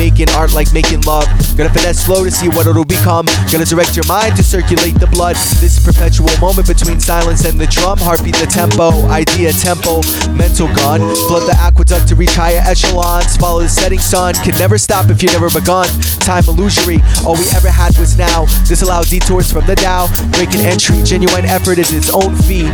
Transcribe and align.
making 0.00 0.30
art 0.30 0.54
like 0.54 0.72
making 0.72 1.02
love. 1.02 1.28
Gonna 1.60 1.68
finesse 1.68 2.00
slow 2.06 2.24
to 2.24 2.30
see 2.30 2.48
what 2.48 2.66
it'll 2.66 2.88
become. 2.88 3.26
Gonna 3.52 3.68
direct 3.68 3.94
your 3.94 4.06
mind 4.08 4.34
to 4.36 4.42
circulate 4.42 4.96
the 4.96 5.06
blood. 5.06 5.36
This 5.60 5.76
perpetual 5.76 6.32
moment 6.40 6.66
between 6.66 6.98
silence 6.98 7.44
and 7.44 7.60
the 7.60 7.66
drum. 7.66 7.98
Heartbeat 7.98 8.36
the 8.36 8.46
tempo, 8.46 9.04
idea 9.12 9.52
tempo, 9.52 10.00
mental 10.32 10.72
gun. 10.72 11.04
Flood 11.28 11.44
the 11.44 11.56
aqueduct 11.60 12.08
to 12.08 12.14
reach 12.14 12.32
higher 12.32 12.62
echelons. 12.64 13.36
Follow 13.36 13.60
the 13.60 13.68
setting 13.68 13.98
sun. 13.98 14.32
Can 14.40 14.56
never 14.56 14.78
stop 14.78 15.10
if 15.10 15.22
you 15.22 15.28
never 15.36 15.50
begun. 15.50 15.86
Time 16.24 16.44
illusory. 16.48 17.04
All 17.28 17.36
we 17.36 17.44
ever 17.52 17.68
had 17.68 17.92
was 17.98 18.16
now. 18.16 18.46
Disallow 18.64 19.04
detours 19.04 19.52
from 19.52 19.66
the 19.66 19.76
Tao. 19.76 20.08
Breaking 20.32 20.64
entry. 20.64 20.96
Genuine 21.04 21.44
effort 21.44 21.76
is 21.76 21.92
its 21.92 22.08
own 22.08 22.34
feat. 22.48 22.72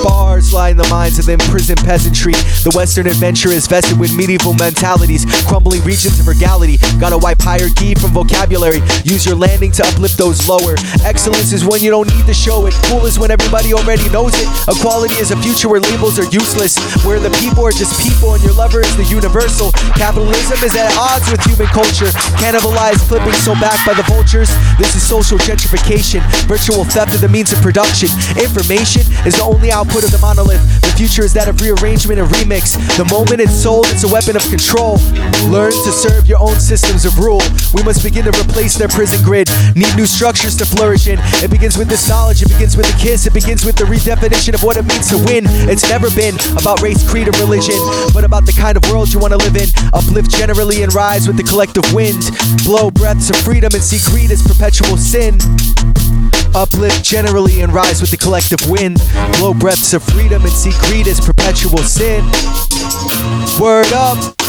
Bars 0.00 0.54
lie 0.54 0.70
in 0.70 0.78
the 0.78 0.88
minds 0.88 1.18
of 1.18 1.26
the 1.26 1.36
imprisoned 1.36 1.84
peasantry. 1.84 2.32
The 2.64 2.72
Western 2.72 3.06
adventure 3.06 3.50
is 3.50 3.66
vested 3.66 4.00
with 4.00 4.16
medieval 4.16 4.54
mentalities. 4.54 5.28
Crumbling 5.44 5.84
regions 5.84 6.18
of 6.18 6.28
regality. 6.46 6.78
Gotta 6.98 7.18
wipe 7.18 7.40
hierarchy 7.40 7.94
from 7.94 8.10
vocabulary. 8.10 8.80
Use 9.04 9.26
your 9.26 9.34
landing 9.34 9.72
to 9.72 9.82
uplift 9.86 10.16
those 10.16 10.48
lower. 10.48 10.78
Excellence 11.02 11.52
is 11.52 11.64
when 11.64 11.82
you 11.82 11.90
don't 11.90 12.06
need 12.06 12.26
to 12.26 12.34
show 12.34 12.66
it. 12.66 12.74
Cool 12.86 13.06
is 13.06 13.18
when 13.18 13.30
everybody 13.30 13.74
already 13.74 14.08
knows 14.10 14.32
it. 14.34 14.46
Equality 14.68 15.14
is 15.16 15.30
a 15.30 15.36
future 15.42 15.68
where 15.68 15.80
labels 15.80 16.18
are 16.18 16.28
useless. 16.30 16.78
Where 17.04 17.18
the 17.18 17.30
people 17.42 17.66
are 17.66 17.72
just 17.72 17.98
people 18.00 18.34
and 18.34 18.42
your 18.42 18.54
lover 18.54 18.80
is 18.80 18.96
the 18.96 19.04
universal. 19.04 19.72
Capitalism 19.98 20.62
is 20.62 20.74
at 20.76 20.94
odds 20.96 21.30
with 21.30 21.42
human 21.42 21.66
culture. 21.66 22.10
Cannibalized, 22.38 23.02
flipping 23.08 23.34
so 23.42 23.54
back 23.58 23.78
by 23.84 23.94
the 23.94 24.06
vultures. 24.06 24.50
This 24.78 24.94
is 24.94 25.02
social 25.02 25.38
gentrification. 25.38 26.22
Virtual 26.46 26.84
theft 26.84 27.14
of 27.14 27.20
the 27.20 27.28
means 27.28 27.52
of 27.52 27.60
production. 27.60 28.08
Information 28.38 29.02
is 29.26 29.34
the 29.34 29.44
only 29.44 29.70
output 29.70 30.04
of 30.04 30.12
the 30.12 30.18
monolith. 30.18 30.62
The 30.82 30.94
future 30.94 31.24
is 31.24 31.32
that 31.34 31.48
of 31.48 31.60
rearrangement 31.60 32.20
and 32.20 32.28
remix. 32.30 32.78
The 32.96 33.04
moment 33.10 33.40
it's 33.40 33.54
sold, 33.54 33.86
it's 33.88 34.04
a 34.04 34.08
weapon 34.08 34.36
of 34.36 34.46
control. 34.48 34.98
Learn 35.50 35.72
to 35.72 35.90
serve 35.92 36.28
your 36.36 36.50
own 36.50 36.60
systems 36.60 37.04
of 37.04 37.18
rule. 37.18 37.40
We 37.72 37.82
must 37.82 38.02
begin 38.02 38.24
to 38.24 38.30
replace 38.30 38.76
their 38.76 38.88
prison 38.88 39.24
grid. 39.24 39.48
Need 39.74 39.94
new 39.96 40.06
structures 40.06 40.56
to 40.56 40.66
flourish 40.66 41.06
in. 41.06 41.18
It 41.42 41.50
begins 41.50 41.78
with 41.78 41.88
this 41.88 42.08
knowledge, 42.08 42.42
it 42.42 42.48
begins 42.48 42.76
with 42.76 42.88
a 42.88 42.98
kiss, 42.98 43.26
it 43.26 43.32
begins 43.32 43.64
with 43.64 43.76
the 43.76 43.84
redefinition 43.84 44.54
of 44.54 44.62
what 44.62 44.76
it 44.76 44.84
means 44.84 45.08
to 45.08 45.16
win. 45.16 45.44
It's 45.70 45.88
never 45.88 46.10
been 46.10 46.34
about 46.58 46.82
race, 46.82 47.08
creed, 47.08 47.28
or 47.28 47.36
religion, 47.40 47.78
but 48.12 48.24
about 48.24 48.44
the 48.44 48.52
kind 48.52 48.76
of 48.76 48.84
world 48.90 49.12
you 49.12 49.18
want 49.18 49.32
to 49.32 49.38
live 49.38 49.56
in. 49.56 49.68
Uplift 49.94 50.30
generally 50.30 50.82
and 50.82 50.92
rise 50.92 51.26
with 51.26 51.36
the 51.36 51.44
collective 51.44 51.84
wind. 51.94 52.20
Blow 52.64 52.90
breaths 52.90 53.30
of 53.30 53.36
freedom 53.36 53.72
and 53.72 53.82
see 53.82 54.00
greed 54.10 54.30
as 54.30 54.42
perpetual 54.42 54.96
sin. 54.96 55.38
Uplift 56.54 57.04
generally 57.04 57.60
and 57.60 57.72
rise 57.72 58.00
with 58.00 58.10
the 58.10 58.16
collective 58.16 58.60
wind. 58.68 59.00
Blow 59.38 59.54
breaths 59.54 59.94
of 59.94 60.02
freedom 60.02 60.42
and 60.42 60.52
see 60.52 60.72
greed 60.88 61.08
as 61.08 61.20
perpetual 61.20 61.78
sin. 61.78 62.24
Word 63.60 63.92
up. 63.92 64.45